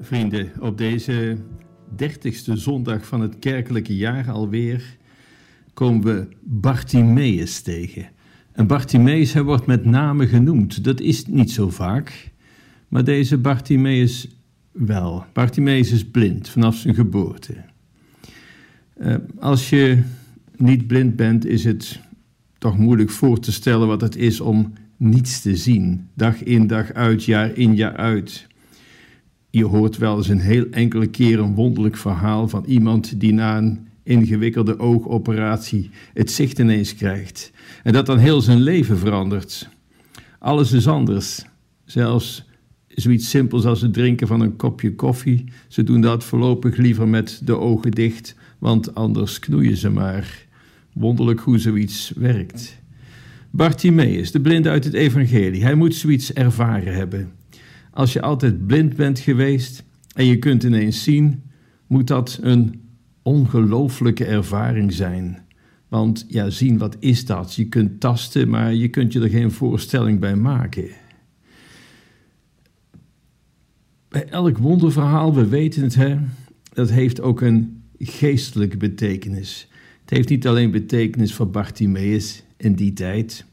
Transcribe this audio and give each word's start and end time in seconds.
Vrienden, 0.00 0.50
op 0.60 0.78
deze 0.78 1.36
dertigste 1.96 2.56
zondag 2.56 3.06
van 3.06 3.20
het 3.20 3.38
kerkelijke 3.38 3.96
jaar 3.96 4.30
alweer 4.30 4.96
komen 5.74 6.02
we 6.02 6.28
Bartimeus 6.40 7.60
tegen. 7.60 8.08
En 8.52 8.66
Bartimeus, 8.66 9.32
hij 9.32 9.42
wordt 9.42 9.66
met 9.66 9.84
name 9.84 10.26
genoemd. 10.26 10.84
Dat 10.84 11.00
is 11.00 11.26
niet 11.26 11.50
zo 11.50 11.70
vaak, 11.70 12.30
maar 12.88 13.04
deze 13.04 13.38
Bartimeus 13.38 14.28
wel. 14.72 15.24
Bartimeus 15.32 15.92
is 15.92 16.04
blind 16.04 16.48
vanaf 16.48 16.76
zijn 16.76 16.94
geboorte. 16.94 17.54
Uh, 19.00 19.14
als 19.38 19.70
je 19.70 20.02
niet 20.56 20.86
blind 20.86 21.16
bent, 21.16 21.46
is 21.46 21.64
het 21.64 22.00
toch 22.58 22.78
moeilijk 22.78 23.10
voor 23.10 23.40
te 23.40 23.52
stellen 23.52 23.86
wat 23.86 24.00
het 24.00 24.16
is 24.16 24.40
om 24.40 24.72
niets 24.96 25.40
te 25.40 25.56
zien, 25.56 26.08
dag 26.14 26.42
in 26.42 26.66
dag 26.66 26.92
uit, 26.92 27.24
jaar 27.24 27.56
in 27.56 27.74
jaar 27.76 27.96
uit. 27.96 28.46
Je 29.50 29.64
hoort 29.64 29.96
wel 29.96 30.16
eens 30.16 30.28
een 30.28 30.40
heel 30.40 30.66
enkele 30.70 31.06
keer 31.06 31.38
een 31.38 31.54
wonderlijk 31.54 31.96
verhaal 31.96 32.48
van 32.48 32.64
iemand 32.64 33.20
die 33.20 33.32
na 33.32 33.58
een 33.58 33.88
ingewikkelde 34.02 34.78
oogoperatie 34.78 35.90
het 36.14 36.30
zicht 36.30 36.58
ineens 36.58 36.94
krijgt. 36.94 37.52
En 37.82 37.92
dat 37.92 38.06
dan 38.06 38.18
heel 38.18 38.40
zijn 38.40 38.60
leven 38.60 38.98
verandert. 38.98 39.68
Alles 40.38 40.72
is 40.72 40.88
anders. 40.88 41.44
Zelfs 41.84 42.46
zoiets 42.88 43.30
simpels 43.30 43.64
als 43.64 43.80
het 43.80 43.92
drinken 43.92 44.26
van 44.26 44.40
een 44.40 44.56
kopje 44.56 44.94
koffie. 44.94 45.44
Ze 45.68 45.82
doen 45.82 46.00
dat 46.00 46.24
voorlopig 46.24 46.76
liever 46.76 47.08
met 47.08 47.40
de 47.44 47.58
ogen 47.58 47.90
dicht, 47.90 48.34
want 48.58 48.94
anders 48.94 49.38
knoeien 49.38 49.76
ze 49.76 49.90
maar. 49.90 50.46
Wonderlijk 50.92 51.40
hoe 51.40 51.58
zoiets 51.58 52.12
werkt. 52.16 52.78
Bartimeus, 53.50 54.30
de 54.30 54.40
blinde 54.40 54.68
uit 54.68 54.84
het 54.84 54.94
evangelie, 54.94 55.62
hij 55.62 55.74
moet 55.74 55.94
zoiets 55.94 56.32
ervaren 56.32 56.94
hebben. 56.94 57.32
Als 57.98 58.12
je 58.12 58.20
altijd 58.20 58.66
blind 58.66 58.96
bent 58.96 59.18
geweest 59.18 59.84
en 60.14 60.24
je 60.24 60.38
kunt 60.38 60.62
ineens 60.62 61.02
zien, 61.02 61.42
moet 61.86 62.06
dat 62.06 62.38
een 62.42 62.80
ongelooflijke 63.22 64.24
ervaring 64.24 64.92
zijn. 64.92 65.38
Want 65.88 66.24
ja, 66.28 66.50
zien, 66.50 66.78
wat 66.78 66.96
is 66.98 67.24
dat? 67.24 67.54
Je 67.54 67.64
kunt 67.64 68.00
tasten, 68.00 68.48
maar 68.48 68.74
je 68.74 68.88
kunt 68.88 69.12
je 69.12 69.20
er 69.20 69.28
geen 69.28 69.50
voorstelling 69.50 70.20
bij 70.20 70.36
maken. 70.36 70.88
Bij 74.08 74.28
elk 74.28 74.58
wonderverhaal, 74.58 75.34
we 75.34 75.46
weten 75.46 75.82
het, 75.82 75.94
hè, 75.94 76.18
dat 76.72 76.90
heeft 76.90 77.20
ook 77.20 77.40
een 77.40 77.82
geestelijke 77.98 78.76
betekenis. 78.76 79.68
Het 80.00 80.10
heeft 80.10 80.28
niet 80.28 80.46
alleen 80.46 80.70
betekenis 80.70 81.34
voor 81.34 81.50
Bartimaeus 81.50 82.42
in 82.56 82.74
die 82.74 82.92
tijd 82.92 83.46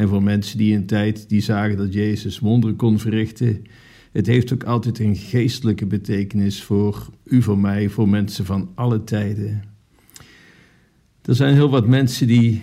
en 0.00 0.08
voor 0.08 0.22
mensen 0.22 0.58
die 0.58 0.72
in 0.72 0.86
tijd 0.86 1.28
die 1.28 1.40
zagen 1.40 1.76
dat 1.76 1.92
Jezus 1.92 2.38
wonderen 2.38 2.76
kon 2.76 2.98
verrichten. 2.98 3.64
Het 4.12 4.26
heeft 4.26 4.52
ook 4.52 4.64
altijd 4.64 4.98
een 4.98 5.16
geestelijke 5.16 5.86
betekenis 5.86 6.62
voor 6.62 7.10
u, 7.24 7.42
voor 7.42 7.58
mij, 7.58 7.88
voor 7.88 8.08
mensen 8.08 8.44
van 8.44 8.70
alle 8.74 9.04
tijden. 9.04 9.62
Er 11.22 11.34
zijn 11.34 11.54
heel 11.54 11.70
wat 11.70 11.86
mensen 11.86 12.26
die 12.26 12.62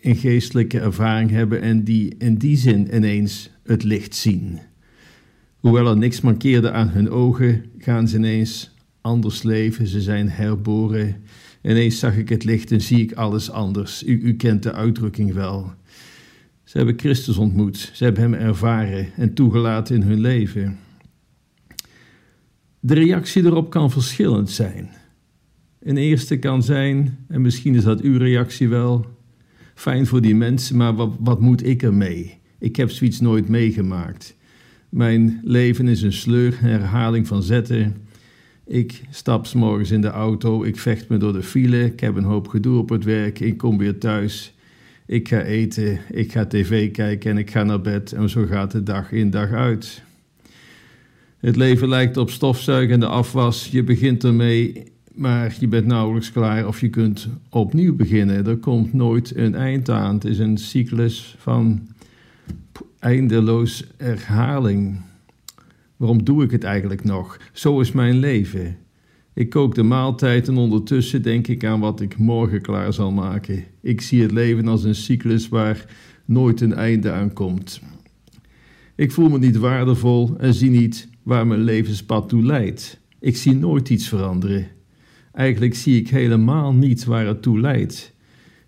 een 0.00 0.16
geestelijke 0.16 0.80
ervaring 0.80 1.30
hebben 1.30 1.60
en 1.60 1.84
die 1.84 2.14
in 2.18 2.34
die 2.34 2.56
zin 2.56 2.96
ineens 2.96 3.50
het 3.64 3.82
licht 3.82 4.14
zien. 4.14 4.58
Hoewel 5.56 5.86
er 5.86 5.96
niks 5.96 6.20
mankeerde 6.20 6.70
aan 6.70 6.88
hun 6.88 7.10
ogen, 7.10 7.64
gaan 7.78 8.08
ze 8.08 8.16
ineens 8.16 8.74
anders 9.00 9.42
leven. 9.42 9.86
Ze 9.86 10.00
zijn 10.00 10.28
herboren. 10.28 11.16
Ineens 11.62 11.98
zag 11.98 12.16
ik 12.16 12.28
het 12.28 12.44
licht 12.44 12.70
en 12.70 12.80
zie 12.80 13.00
ik 13.00 13.12
alles 13.12 13.50
anders. 13.50 14.06
U, 14.06 14.20
u 14.22 14.36
kent 14.36 14.62
de 14.62 14.72
uitdrukking 14.72 15.32
wel. 15.32 15.72
Ze 16.74 16.80
hebben 16.80 16.98
Christus 16.98 17.36
ontmoet, 17.36 17.90
ze 17.92 18.04
hebben 18.04 18.22
Hem 18.22 18.34
ervaren 18.34 19.06
en 19.16 19.34
toegelaten 19.34 19.94
in 19.94 20.02
hun 20.02 20.20
leven. 20.20 20.78
De 22.80 22.94
reactie 22.94 23.44
erop 23.44 23.70
kan 23.70 23.90
verschillend 23.90 24.50
zijn. 24.50 24.90
Een 25.82 25.96
eerste 25.96 26.38
kan 26.38 26.62
zijn, 26.62 27.18
en 27.28 27.40
misschien 27.40 27.74
is 27.74 27.84
dat 27.84 28.00
uw 28.00 28.18
reactie 28.18 28.68
wel, 28.68 29.06
fijn 29.74 30.06
voor 30.06 30.20
die 30.20 30.34
mensen, 30.34 30.76
maar 30.76 30.94
wat, 30.94 31.16
wat 31.20 31.40
moet 31.40 31.66
ik 31.66 31.82
ermee? 31.82 32.38
Ik 32.58 32.76
heb 32.76 32.90
zoiets 32.90 33.20
nooit 33.20 33.48
meegemaakt. 33.48 34.36
Mijn 34.88 35.40
leven 35.42 35.88
is 35.88 36.02
een 36.02 36.12
sleur, 36.12 36.58
een 36.62 36.68
herhaling 36.68 37.26
van 37.26 37.42
zetten. 37.42 37.96
Ik 38.66 39.02
stap 39.10 39.46
s 39.46 39.54
morgens 39.54 39.90
in 39.90 40.00
de 40.00 40.10
auto, 40.10 40.64
ik 40.64 40.78
vecht 40.78 41.08
me 41.08 41.16
door 41.16 41.32
de 41.32 41.42
file, 41.42 41.84
ik 41.84 42.00
heb 42.00 42.16
een 42.16 42.24
hoop 42.24 42.48
gedoe 42.48 42.78
op 42.78 42.88
het 42.88 43.04
werk, 43.04 43.40
ik 43.40 43.56
kom 43.56 43.78
weer 43.78 43.98
thuis 43.98 44.53
ik 45.06 45.28
ga 45.28 45.40
eten, 45.40 45.98
ik 46.10 46.32
ga 46.32 46.46
tv 46.46 46.90
kijken 46.90 47.30
en 47.30 47.38
ik 47.38 47.50
ga 47.50 47.62
naar 47.62 47.80
bed 47.80 48.12
en 48.12 48.30
zo 48.30 48.46
gaat 48.46 48.72
het 48.72 48.86
dag 48.86 49.12
in 49.12 49.30
dag 49.30 49.50
uit. 49.50 50.02
Het 51.38 51.56
leven 51.56 51.88
lijkt 51.88 52.16
op 52.16 52.30
stofzuigen 52.30 52.94
en 52.94 53.00
de 53.00 53.06
afwas. 53.06 53.68
Je 53.68 53.82
begint 53.82 54.24
ermee, 54.24 54.82
maar 55.14 55.56
je 55.60 55.68
bent 55.68 55.86
nauwelijks 55.86 56.32
klaar 56.32 56.66
of 56.66 56.80
je 56.80 56.88
kunt 56.88 57.28
opnieuw 57.48 57.96
beginnen. 57.96 58.46
Er 58.46 58.56
komt 58.56 58.92
nooit 58.92 59.36
een 59.36 59.54
eind 59.54 59.90
aan. 59.90 60.14
Het 60.14 60.24
is 60.24 60.38
een 60.38 60.58
cyclus 60.58 61.36
van 61.38 61.88
eindeloos 62.98 63.84
herhaling. 63.96 65.00
Waarom 65.96 66.24
doe 66.24 66.44
ik 66.44 66.50
het 66.50 66.64
eigenlijk 66.64 67.04
nog? 67.04 67.38
Zo 67.52 67.80
is 67.80 67.92
mijn 67.92 68.16
leven. 68.16 68.76
Ik 69.34 69.50
kook 69.50 69.74
de 69.74 69.82
maaltijd 69.82 70.48
en 70.48 70.56
ondertussen 70.56 71.22
denk 71.22 71.46
ik 71.46 71.64
aan 71.64 71.80
wat 71.80 72.00
ik 72.00 72.18
morgen 72.18 72.60
klaar 72.60 72.92
zal 72.92 73.12
maken. 73.12 73.64
Ik 73.80 74.00
zie 74.00 74.22
het 74.22 74.30
leven 74.30 74.68
als 74.68 74.84
een 74.84 74.94
cyclus 74.94 75.48
waar 75.48 75.86
nooit 76.24 76.60
een 76.60 76.74
einde 76.74 77.12
aan 77.12 77.32
komt. 77.32 77.80
Ik 78.94 79.12
voel 79.12 79.28
me 79.28 79.38
niet 79.38 79.56
waardevol 79.56 80.36
en 80.38 80.54
zie 80.54 80.70
niet 80.70 81.08
waar 81.22 81.46
mijn 81.46 81.60
levenspad 81.60 82.28
toe 82.28 82.42
leidt. 82.42 83.00
Ik 83.20 83.36
zie 83.36 83.54
nooit 83.54 83.90
iets 83.90 84.08
veranderen. 84.08 84.66
Eigenlijk 85.32 85.74
zie 85.74 86.00
ik 86.00 86.08
helemaal 86.08 86.72
niet 86.72 87.04
waar 87.04 87.26
het 87.26 87.42
toe 87.42 87.60
leidt. 87.60 88.14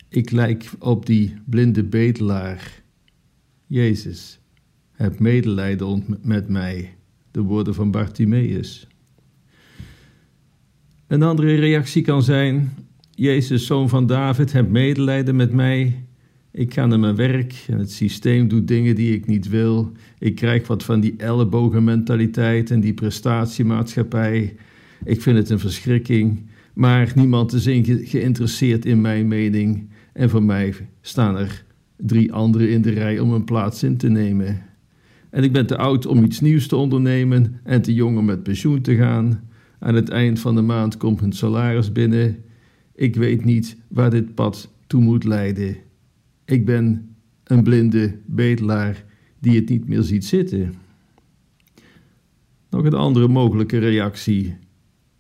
Ik 0.09 0.31
lijk 0.31 0.71
op 0.79 1.07
die 1.07 1.35
blinde 1.45 1.85
bedelaar. 1.85 2.83
Jezus, 3.67 4.41
heb 4.93 5.19
medelijden 5.19 6.05
met 6.23 6.49
mij. 6.49 6.97
De 7.31 7.41
woorden 7.41 7.75
van 7.75 7.91
Bartimaeus. 7.91 8.87
Een 11.07 11.23
andere 11.23 11.55
reactie 11.55 12.03
kan 12.03 12.23
zijn: 12.23 12.73
Jezus, 13.15 13.67
zoon 13.67 13.89
van 13.89 14.07
David, 14.07 14.53
heb 14.53 14.71
medelijden 14.71 15.37
met 15.37 15.53
mij. 15.53 16.05
Ik 16.51 16.75
ga 16.75 16.87
naar 16.87 16.99
mijn 16.99 17.17
werk 17.17 17.65
en 17.69 17.79
het 17.79 17.93
systeem 17.93 18.49
doet 18.49 18.69
dingen 18.69 18.95
die 18.95 19.15
ik 19.15 19.27
niet 19.27 19.49
wil. 19.49 19.93
Ik 20.19 20.35
krijg 20.35 20.67
wat 20.67 20.85
van 20.85 21.01
die 21.01 21.15
ellebogenmentaliteit 21.17 22.71
en 22.71 22.81
die 22.81 22.95
prestatiemaatschappij. 22.95 24.57
Ik 25.05 25.23
vind 25.23 25.37
het 25.37 25.51
een 25.51 25.59
verschrikking, 25.59 26.47
maar 26.75 27.13
niemand 27.15 27.53
is 27.53 27.65
geïnteresseerd 28.11 28.85
in 28.85 29.01
mijn 29.01 29.29
mening. 29.29 29.89
En 30.13 30.31
voor 30.31 30.43
mij 30.43 30.75
staan 31.01 31.37
er 31.37 31.65
drie 31.97 32.33
anderen 32.33 32.71
in 32.71 32.83
de 32.83 32.91
rij 32.91 33.19
om 33.19 33.33
een 33.33 33.45
plaats 33.45 33.83
in 33.83 33.97
te 33.97 34.09
nemen. 34.09 34.63
En 35.31 35.43
ik 35.43 35.53
ben 35.53 35.67
te 35.67 35.77
oud 35.77 36.07
om 36.07 36.25
iets 36.25 36.41
nieuws 36.41 36.67
te 36.67 36.77
ondernemen 36.77 37.61
en 37.65 37.83
te 37.83 37.95
jong 37.95 38.19
om 38.19 38.25
met 38.25 38.43
pensioen 38.43 38.81
te 38.81 38.97
gaan. 38.97 39.46
Aan 39.79 39.95
het 39.95 40.09
eind 40.09 40.41
van 40.41 40.55
de 40.55 40.63
maand 40.63 40.97
komt 40.97 41.21
hun 41.21 41.33
salaris 41.33 41.93
binnen. 41.93 42.45
Ik 42.95 43.17
weet 43.17 43.45
niet 43.45 43.77
waar 43.89 44.11
dit 44.11 44.35
pad 44.35 44.73
toe 44.87 45.01
moet 45.01 45.25
leiden. 45.25 45.77
Ik 46.45 46.65
ben 46.65 47.17
een 47.45 47.63
blinde 47.63 48.19
bedelaar 48.27 49.05
die 49.39 49.57
het 49.57 49.69
niet 49.69 49.89
meer 49.89 50.03
ziet 50.03 50.25
zitten. 50.25 50.75
Nog 52.71 52.85
een 52.85 52.95
andere 52.95 53.29
mogelijke 53.29 53.79
reactie. 53.79 54.57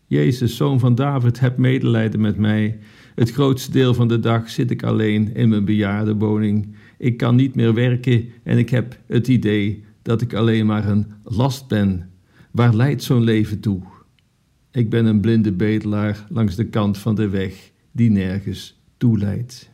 Jezus, 0.06 0.56
zoon 0.56 0.80
van 0.80 0.94
David, 0.94 1.40
heb 1.40 1.58
medelijden 1.58 2.20
met 2.20 2.36
mij. 2.36 2.78
Het 3.14 3.32
grootste 3.32 3.70
deel 3.70 3.94
van 3.94 4.08
de 4.08 4.20
dag 4.20 4.50
zit 4.50 4.70
ik 4.70 4.82
alleen 4.82 5.34
in 5.34 5.48
mijn 5.48 5.64
bejaardenwoning. 5.64 6.74
Ik 6.98 7.16
kan 7.16 7.36
niet 7.36 7.54
meer 7.54 7.74
werken 7.74 8.28
en 8.42 8.58
ik 8.58 8.70
heb 8.70 8.98
het 9.06 9.28
idee 9.28 9.84
dat 10.02 10.20
ik 10.20 10.34
alleen 10.34 10.66
maar 10.66 10.88
een 10.88 11.06
last 11.22 11.68
ben. 11.68 12.10
Waar 12.50 12.74
leidt 12.74 13.02
zo'n 13.02 13.22
leven 13.22 13.60
toe? 13.60 13.82
Ik 14.76 14.90
ben 14.90 15.06
een 15.06 15.20
blinde 15.20 15.52
bedelaar 15.52 16.26
langs 16.28 16.54
de 16.54 16.64
kant 16.64 16.98
van 16.98 17.14
de 17.14 17.28
weg 17.28 17.70
die 17.92 18.10
nergens 18.10 18.80
toe 18.96 19.18
leidt. 19.18 19.70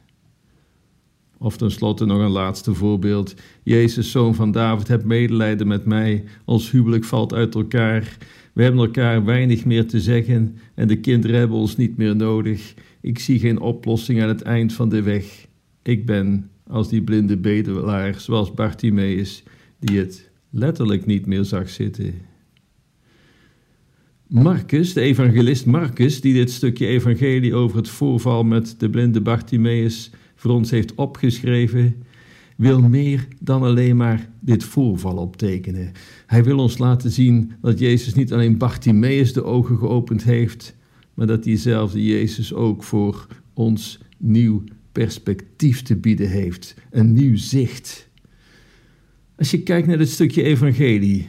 Of 1.38 1.56
tenslotte 1.56 2.04
nog 2.04 2.18
een 2.18 2.30
laatste 2.30 2.74
voorbeeld. 2.74 3.34
Jezus, 3.62 4.10
zoon 4.10 4.34
van 4.34 4.52
David, 4.52 4.88
heb 4.88 5.04
medelijden 5.04 5.66
met 5.66 5.84
mij. 5.84 6.24
Ons 6.44 6.70
huwelijk 6.70 7.04
valt 7.04 7.32
uit 7.32 7.54
elkaar. 7.54 8.16
We 8.52 8.62
hebben 8.62 8.80
elkaar 8.80 9.24
weinig 9.24 9.64
meer 9.64 9.86
te 9.86 10.00
zeggen 10.00 10.56
en 10.74 10.88
de 10.88 11.00
kinderen 11.00 11.38
hebben 11.38 11.56
ons 11.56 11.76
niet 11.76 11.96
meer 11.96 12.16
nodig. 12.16 12.74
Ik 13.00 13.18
zie 13.18 13.38
geen 13.38 13.60
oplossing 13.60 14.22
aan 14.22 14.28
het 14.28 14.42
eind 14.42 14.72
van 14.72 14.88
de 14.88 15.02
weg. 15.02 15.46
Ik 15.82 16.06
ben 16.06 16.50
als 16.66 16.88
die 16.88 17.02
blinde 17.02 17.36
bedelaar, 17.36 18.20
zoals 18.20 18.54
Bartimeus, 18.54 19.42
die 19.78 19.98
het 19.98 20.30
letterlijk 20.50 21.06
niet 21.06 21.26
meer 21.26 21.44
zag 21.44 21.68
zitten. 21.68 22.30
Marcus, 24.32 24.92
de 24.92 25.00
evangelist 25.00 25.66
Marcus, 25.66 26.20
die 26.20 26.34
dit 26.34 26.50
stukje 26.50 26.86
evangelie 26.86 27.54
over 27.54 27.76
het 27.76 27.88
voorval 27.88 28.44
met 28.44 28.74
de 28.78 28.90
blinde 28.90 29.20
Bartimaeus 29.20 30.10
voor 30.34 30.50
ons 30.50 30.70
heeft 30.70 30.94
opgeschreven, 30.94 32.02
wil 32.56 32.80
meer 32.80 33.28
dan 33.40 33.62
alleen 33.62 33.96
maar 33.96 34.30
dit 34.40 34.64
voorval 34.64 35.16
optekenen. 35.16 35.92
Hij 36.26 36.44
wil 36.44 36.58
ons 36.58 36.78
laten 36.78 37.10
zien 37.10 37.52
dat 37.60 37.78
Jezus 37.78 38.14
niet 38.14 38.32
alleen 38.32 38.58
Bartimaeus 38.58 39.32
de 39.32 39.44
ogen 39.44 39.78
geopend 39.78 40.24
heeft, 40.24 40.76
maar 41.14 41.26
dat 41.26 41.42
diezelfde 41.42 42.04
Jezus 42.04 42.52
ook 42.54 42.82
voor 42.82 43.26
ons 43.52 44.00
nieuw 44.18 44.64
perspectief 44.92 45.82
te 45.82 45.96
bieden 45.96 46.30
heeft, 46.30 46.74
een 46.90 47.12
nieuw 47.12 47.36
zicht. 47.36 48.08
Als 49.36 49.50
je 49.50 49.62
kijkt 49.62 49.86
naar 49.86 49.98
dit 49.98 50.10
stukje 50.10 50.42
evangelie, 50.42 51.28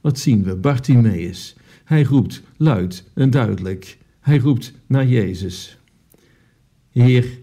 wat 0.00 0.18
zien 0.18 0.42
we? 0.42 0.56
Bartimaeus. 0.56 1.58
Hij 1.90 2.02
roept 2.02 2.42
luid 2.56 3.10
en 3.14 3.30
duidelijk. 3.30 3.98
Hij 4.20 4.38
roept 4.38 4.72
naar 4.86 5.06
Jezus. 5.06 5.78
Heer, 6.90 7.38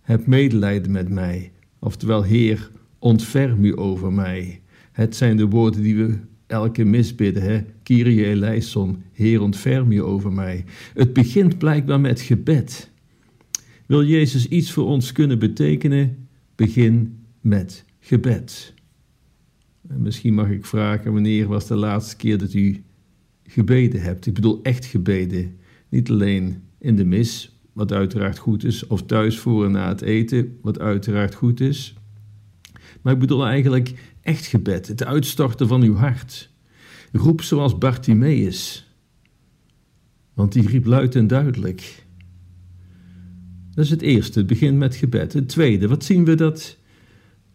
heb 0.00 0.26
medelijden 0.26 0.92
met 0.92 1.08
mij. 1.08 1.52
Oftewel, 1.78 2.22
Heer, 2.22 2.70
ontferm 2.98 3.64
u 3.64 3.78
over 3.78 4.12
mij. 4.12 4.60
Het 4.92 5.16
zijn 5.16 5.36
de 5.36 5.46
woorden 5.46 5.82
die 5.82 5.96
we 5.96 6.18
elke 6.46 6.84
mis 6.84 7.14
bidden, 7.14 7.42
hè? 7.42 7.64
Kyrie 7.82 8.26
eleison, 8.26 9.02
Heer, 9.12 9.40
ontferm 9.40 9.92
u 9.92 10.02
over 10.02 10.32
mij. 10.32 10.64
Het 10.94 11.12
begint 11.12 11.58
blijkbaar 11.58 12.00
met 12.00 12.20
gebed. 12.20 12.90
Wil 13.86 14.04
Jezus 14.04 14.48
iets 14.48 14.72
voor 14.72 14.86
ons 14.86 15.12
kunnen 15.12 15.38
betekenen? 15.38 16.28
Begin 16.54 17.18
met 17.40 17.84
gebed. 18.00 18.74
En 19.88 20.02
misschien 20.02 20.34
mag 20.34 20.50
ik 20.50 20.66
vragen, 20.66 21.12
wanneer 21.12 21.48
was 21.48 21.66
de 21.66 21.76
laatste 21.76 22.16
keer 22.16 22.38
dat 22.38 22.52
u 22.52 22.82
gebeden 23.46 24.02
hebt? 24.02 24.26
Ik 24.26 24.34
bedoel 24.34 24.60
echt 24.62 24.84
gebeden. 24.84 25.56
Niet 25.88 26.10
alleen 26.10 26.62
in 26.78 26.96
de 26.96 27.04
mis, 27.04 27.60
wat 27.72 27.92
uiteraard 27.92 28.38
goed 28.38 28.64
is, 28.64 28.86
of 28.86 29.02
thuis 29.02 29.38
voor 29.38 29.64
en 29.64 29.72
na 29.72 29.88
het 29.88 30.02
eten, 30.02 30.58
wat 30.62 30.78
uiteraard 30.78 31.34
goed 31.34 31.60
is. 31.60 31.94
Maar 33.02 33.12
ik 33.12 33.18
bedoel 33.18 33.46
eigenlijk 33.46 33.94
echt 34.20 34.46
gebed, 34.46 34.88
het 34.88 35.04
uitstorten 35.04 35.68
van 35.68 35.82
uw 35.82 35.94
hart. 35.94 36.50
Roep 37.12 37.42
zoals 37.42 37.78
Bartimaeus, 37.78 38.90
want 40.34 40.52
die 40.52 40.68
riep 40.68 40.86
luid 40.86 41.14
en 41.14 41.26
duidelijk. 41.26 42.04
Dat 43.74 43.84
is 43.84 43.90
het 43.90 44.02
eerste, 44.02 44.38
het 44.38 44.48
begint 44.48 44.78
met 44.78 44.94
gebed. 44.94 45.32
Het 45.32 45.48
tweede, 45.48 45.88
wat 45.88 46.04
zien 46.04 46.24
we 46.24 46.34
dat 46.34 46.76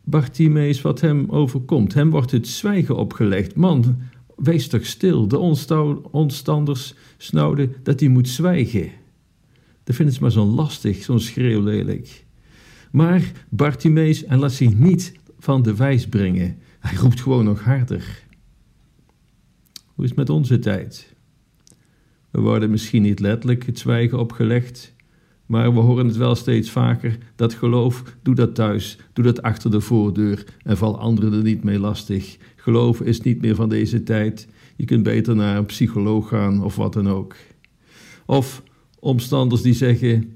Bartimaeus 0.03 0.81
wat 0.81 1.01
hem 1.01 1.29
overkomt? 1.29 1.93
Hem 1.93 2.09
wordt 2.09 2.31
het 2.31 2.47
zwijgen 2.47 2.97
opgelegd. 2.97 3.55
Man, 3.55 3.97
wees 4.37 4.67
toch 4.67 4.85
stil. 4.85 5.27
De 5.27 5.37
omstanders 6.11 6.93
snauwden 7.17 7.75
dat 7.83 7.99
hij 7.99 8.09
moet 8.09 8.29
zwijgen. 8.29 8.91
Dat 9.83 9.95
vinden 9.95 10.15
ze 10.15 10.21
maar 10.21 10.31
zo 10.31 10.45
lastig, 10.45 11.03
zo'n 11.03 11.19
schreeuwlelijk. 11.19 12.25
Maar 12.91 13.31
Bartimaeus, 13.49 14.23
hij 14.27 14.37
laat 14.37 14.51
zich 14.51 14.75
niet 14.75 15.13
van 15.39 15.61
de 15.61 15.75
wijs 15.75 16.07
brengen. 16.07 16.57
Hij 16.79 16.97
roept 16.97 17.21
gewoon 17.21 17.45
nog 17.45 17.63
harder. 17.63 18.23
Hoe 19.85 20.03
is 20.03 20.09
het 20.09 20.19
met 20.19 20.29
onze 20.29 20.59
tijd? 20.59 21.15
We 22.29 22.39
worden 22.41 22.69
misschien 22.69 23.01
niet 23.01 23.19
letterlijk 23.19 23.65
het 23.65 23.79
zwijgen 23.79 24.19
opgelegd, 24.19 24.93
maar 25.47 25.73
we 25.73 25.79
horen 25.79 26.07
het 26.07 26.17
wel 26.17 26.35
steeds 26.35 26.71
vaker. 26.71 27.17
Dat 27.35 27.53
geloof, 27.53 28.03
doe 28.21 28.35
dat 28.35 28.55
thuis, 28.55 28.97
doe 29.13 29.25
dat 29.25 29.41
achter 29.41 29.71
de 29.71 29.81
voordeur 29.81 30.43
en 30.63 30.77
val 30.77 30.99
anderen 30.99 31.33
er 31.33 31.43
niet 31.43 31.63
mee 31.63 31.79
lastig. 31.79 32.37
Geloof 32.55 33.01
is 33.01 33.21
niet 33.21 33.41
meer 33.41 33.55
van 33.55 33.69
deze 33.69 34.03
tijd. 34.03 34.47
Je 34.75 34.85
kunt 34.85 35.03
beter 35.03 35.35
naar 35.35 35.57
een 35.57 35.65
psycholoog 35.65 36.27
gaan 36.27 36.63
of 36.63 36.75
wat 36.75 36.93
dan 36.93 37.09
ook. 37.09 37.35
Of 38.25 38.63
omstanders 38.99 39.61
die 39.61 39.73
zeggen: 39.73 40.33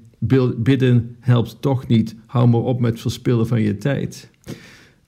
bidden 0.56 1.16
helpt 1.20 1.56
toch 1.60 1.86
niet, 1.86 2.16
hou 2.26 2.48
maar 2.48 2.60
op 2.60 2.80
met 2.80 3.00
verspillen 3.00 3.46
van 3.46 3.60
je 3.62 3.76
tijd. 3.76 4.30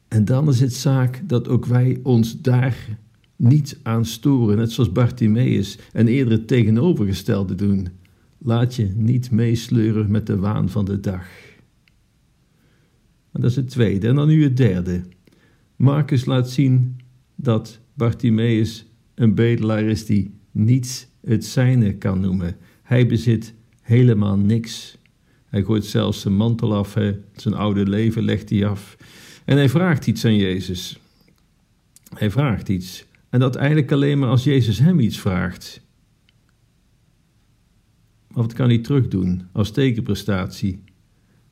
En 0.08 0.24
dan 0.24 0.48
is 0.48 0.60
het 0.60 0.72
zaak 0.72 1.22
dat 1.24 1.48
ook 1.48 1.66
wij 1.66 2.00
ons 2.02 2.40
daar 2.40 2.98
niet 3.36 3.78
aan 3.82 4.04
storen, 4.04 4.56
net 4.56 4.72
zoals 4.72 4.92
Bartimaeus 4.92 5.78
en 5.92 6.08
eerder 6.08 6.32
het 6.32 6.48
tegenovergestelde 6.48 7.54
doen. 7.54 7.88
Laat 8.46 8.74
je 8.74 8.92
niet 8.94 9.30
meesleuren 9.30 10.10
met 10.10 10.26
de 10.26 10.36
waan 10.36 10.68
van 10.68 10.84
de 10.84 11.00
dag. 11.00 11.26
dat 13.32 13.50
is 13.50 13.56
het 13.56 13.68
tweede. 13.68 14.08
En 14.08 14.14
dan 14.14 14.28
nu 14.28 14.42
het 14.42 14.56
derde. 14.56 15.02
Marcus 15.76 16.24
laat 16.24 16.50
zien 16.50 16.96
dat 17.34 17.80
Bartimaeus 17.94 18.86
een 19.14 19.34
bedelaar 19.34 19.82
is 19.82 20.06
die 20.06 20.34
niets 20.50 21.08
het 21.20 21.44
zijne 21.44 21.94
kan 21.94 22.20
noemen. 22.20 22.56
Hij 22.82 23.06
bezit 23.06 23.54
helemaal 23.80 24.36
niks. 24.36 24.98
Hij 25.44 25.62
gooit 25.62 25.84
zelfs 25.84 26.20
zijn 26.20 26.36
mantel 26.36 26.74
af, 26.74 26.96
zijn 27.34 27.54
oude 27.54 27.88
leven 27.88 28.22
legt 28.22 28.50
hij 28.50 28.66
af. 28.66 28.96
En 29.44 29.56
hij 29.56 29.68
vraagt 29.68 30.06
iets 30.06 30.24
aan 30.24 30.36
Jezus. 30.36 31.00
Hij 32.14 32.30
vraagt 32.30 32.68
iets. 32.68 33.06
En 33.30 33.40
dat 33.40 33.56
eigenlijk 33.56 33.92
alleen 33.92 34.18
maar 34.18 34.28
als 34.28 34.44
Jezus 34.44 34.78
hem 34.78 35.00
iets 35.00 35.20
vraagt. 35.20 35.83
Maar 38.34 38.42
wat 38.42 38.52
kan 38.52 38.68
hij 38.68 38.78
terugdoen 38.78 39.42
als 39.52 39.70
tegenprestatie? 39.70 40.82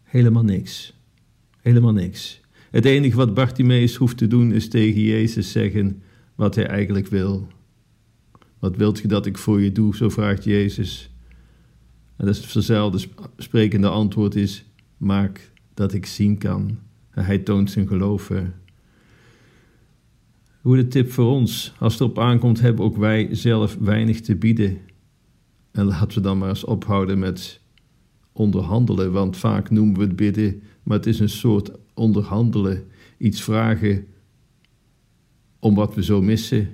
Helemaal 0.02 0.44
niks. 0.44 0.94
Helemaal 1.60 1.92
niks. 1.92 2.40
Het 2.70 2.84
enige 2.84 3.16
wat 3.16 3.34
Bartimaeus 3.34 3.96
hoeft 3.96 4.16
te 4.16 4.26
doen 4.26 4.52
is 4.52 4.68
tegen 4.68 5.00
Jezus 5.00 5.52
zeggen 5.52 6.02
wat 6.34 6.54
hij 6.54 6.66
eigenlijk 6.66 7.06
wil. 7.06 7.48
Wat 8.58 8.76
wilt 8.76 8.98
je 8.98 9.08
dat 9.08 9.26
ik 9.26 9.38
voor 9.38 9.60
je 9.60 9.72
doe? 9.72 9.96
Zo 9.96 10.08
vraagt 10.08 10.44
Jezus. 10.44 11.10
En 12.16 12.26
dat 12.26 12.36
is 12.36 12.54
hetzelfde 12.54 12.98
sprekende 13.36 13.88
antwoord 13.88 14.34
is: 14.34 14.64
maak 14.96 15.50
dat 15.74 15.92
ik 15.92 16.06
zien 16.06 16.38
kan. 16.38 16.78
Hij 17.10 17.38
toont 17.38 17.70
zijn 17.70 17.86
geloof. 17.86 18.30
Hoe 20.60 20.76
de 20.76 20.88
tip 20.88 21.10
voor 21.10 21.30
ons. 21.30 21.72
Als 21.78 21.92
het 21.92 22.02
erop 22.02 22.18
aankomt, 22.18 22.60
hebben 22.60 22.84
ook 22.84 22.96
wij 22.96 23.28
zelf 23.30 23.76
weinig 23.80 24.20
te 24.20 24.36
bieden. 24.36 24.78
En 25.72 25.84
laten 25.84 26.16
we 26.16 26.20
dan 26.20 26.38
maar 26.38 26.48
eens 26.48 26.64
ophouden 26.64 27.18
met 27.18 27.60
onderhandelen, 28.32 29.12
want 29.12 29.36
vaak 29.36 29.70
noemen 29.70 29.94
we 29.94 30.02
het 30.02 30.16
bidden, 30.16 30.62
maar 30.82 30.96
het 30.96 31.06
is 31.06 31.20
een 31.20 31.28
soort 31.28 31.70
onderhandelen, 31.94 32.84
iets 33.18 33.42
vragen 33.42 34.06
om 35.58 35.74
wat 35.74 35.94
we 35.94 36.04
zo 36.04 36.22
missen. 36.22 36.68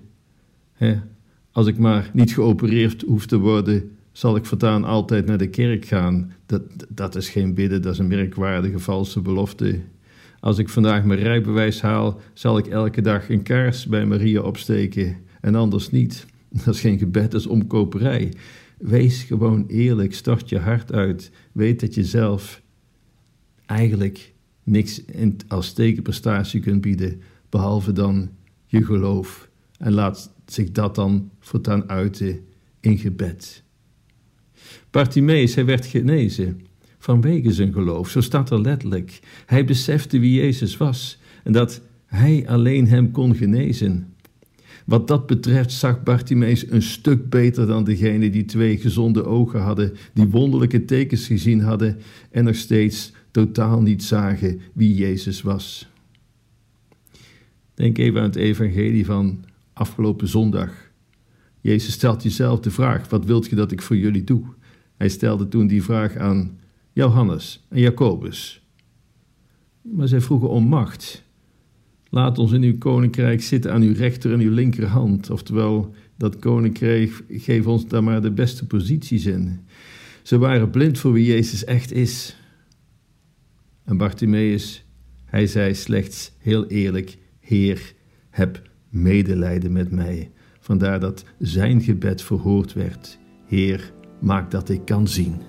Als 1.52 1.66
ik 1.66 1.78
maar 1.78 2.10
niet 2.12 2.34
geopereerd 2.34 3.02
hoef 3.02 3.26
te 3.26 3.38
worden, 3.38 3.96
zal 4.12 4.36
ik 4.36 4.44
voortaan 4.44 4.84
altijd 4.84 5.26
naar 5.26 5.38
de 5.38 5.48
kerk 5.48 5.84
gaan. 5.84 6.32
Dat, 6.46 6.62
dat 6.88 7.14
is 7.14 7.28
geen 7.28 7.54
bidden, 7.54 7.82
dat 7.82 7.92
is 7.92 7.98
een 7.98 8.06
merkwaardige 8.06 8.78
valse 8.78 9.20
belofte. 9.20 9.80
Als 10.40 10.58
ik 10.58 10.68
vandaag 10.68 11.04
mijn 11.04 11.20
rijbewijs 11.20 11.80
haal, 11.80 12.20
zal 12.32 12.58
ik 12.58 12.66
elke 12.66 13.00
dag 13.00 13.28
een 13.28 13.42
kaars 13.42 13.86
bij 13.86 14.06
Maria 14.06 14.40
opsteken 14.40 15.16
en 15.40 15.54
anders 15.54 15.90
niet. 15.90 16.26
Dat 16.64 16.74
is 16.74 16.80
geen 16.80 16.98
gebed, 16.98 17.30
dat 17.30 17.40
is 17.40 17.46
omkoperij. 17.46 18.32
Wees 18.78 19.22
gewoon 19.22 19.66
eerlijk, 19.66 20.14
stort 20.14 20.48
je 20.48 20.58
hart 20.58 20.92
uit. 20.92 21.30
Weet 21.52 21.80
dat 21.80 21.94
je 21.94 22.04
zelf 22.04 22.62
eigenlijk 23.66 24.32
niks 24.62 25.02
als 25.48 25.72
tegenprestatie 25.72 26.60
kunt 26.60 26.80
bieden, 26.80 27.20
behalve 27.48 27.92
dan 27.92 28.30
je 28.66 28.84
geloof. 28.84 29.48
En 29.78 29.92
laat 29.92 30.32
zich 30.46 30.70
dat 30.70 30.94
dan 30.94 31.30
voortaan 31.40 31.88
uiten 31.88 32.46
in 32.80 32.98
gebed. 32.98 33.62
Bartimeus, 34.90 35.54
hij 35.54 35.64
werd 35.64 35.86
genezen 35.86 36.60
vanwege 36.98 37.52
zijn 37.52 37.72
geloof. 37.72 38.08
Zo 38.08 38.20
staat 38.20 38.50
er 38.50 38.60
letterlijk. 38.60 39.20
Hij 39.46 39.64
besefte 39.64 40.18
wie 40.18 40.40
Jezus 40.40 40.76
was 40.76 41.18
en 41.44 41.52
dat 41.52 41.80
hij 42.06 42.44
alleen 42.48 42.88
hem 42.88 43.10
kon 43.10 43.34
genezen. 43.34 44.14
Wat 44.88 45.08
dat 45.08 45.26
betreft 45.26 45.72
zag 45.72 46.02
Bartimeus 46.02 46.70
een 46.70 46.82
stuk 46.82 47.30
beter 47.30 47.66
dan 47.66 47.84
degene 47.84 48.30
die 48.30 48.44
twee 48.44 48.78
gezonde 48.78 49.24
ogen 49.24 49.60
hadden, 49.60 49.96
die 50.12 50.28
wonderlijke 50.28 50.84
tekens 50.84 51.26
gezien 51.26 51.60
hadden 51.60 51.98
en 52.30 52.44
nog 52.44 52.54
steeds 52.54 53.12
totaal 53.30 53.82
niet 53.82 54.04
zagen 54.04 54.60
wie 54.72 54.94
Jezus 54.94 55.42
was. 55.42 55.88
Denk 57.74 57.98
even 57.98 58.20
aan 58.20 58.26
het 58.26 58.36
evangelie 58.36 59.06
van 59.06 59.44
afgelopen 59.72 60.28
zondag. 60.28 60.90
Jezus 61.60 61.92
stelt 61.92 62.22
jezelf 62.22 62.60
de 62.60 62.70
vraag: 62.70 63.08
Wat 63.08 63.24
wilt 63.24 63.46
je 63.46 63.56
dat 63.56 63.72
ik 63.72 63.82
voor 63.82 63.96
jullie 63.96 64.24
doe? 64.24 64.42
Hij 64.96 65.08
stelde 65.08 65.48
toen 65.48 65.66
die 65.66 65.82
vraag 65.82 66.16
aan 66.16 66.58
Johannes 66.92 67.66
en 67.68 67.80
Jacobus. 67.80 68.62
Maar 69.82 70.08
zij 70.08 70.20
vroegen 70.20 70.48
om 70.48 70.64
macht. 70.64 71.26
Laat 72.10 72.38
ons 72.38 72.52
in 72.52 72.62
uw 72.62 72.78
koninkrijk 72.78 73.42
zitten 73.42 73.72
aan 73.72 73.82
uw 73.82 73.94
rechter 73.94 74.32
en 74.32 74.40
uw 74.40 74.52
linkerhand. 74.52 75.30
Oftewel, 75.30 75.94
dat 76.16 76.38
koninkrijk, 76.38 77.24
geef 77.28 77.66
ons 77.66 77.86
daar 77.86 78.04
maar 78.04 78.22
de 78.22 78.30
beste 78.30 78.66
posities 78.66 79.26
in. 79.26 79.60
Ze 80.22 80.38
waren 80.38 80.70
blind 80.70 80.98
voor 80.98 81.12
wie 81.12 81.26
Jezus 81.26 81.64
echt 81.64 81.92
is. 81.92 82.36
En 83.84 83.96
Bartimaeus, 83.96 84.84
hij 85.24 85.46
zei 85.46 85.74
slechts 85.74 86.32
heel 86.38 86.66
eerlijk: 86.66 87.18
Heer, 87.40 87.94
heb 88.30 88.62
medelijden 88.88 89.72
met 89.72 89.90
mij. 89.90 90.30
Vandaar 90.60 91.00
dat 91.00 91.24
zijn 91.38 91.80
gebed 91.80 92.22
verhoord 92.22 92.72
werd: 92.72 93.18
Heer, 93.46 93.92
maak 94.20 94.50
dat 94.50 94.68
ik 94.68 94.84
kan 94.84 95.08
zien. 95.08 95.47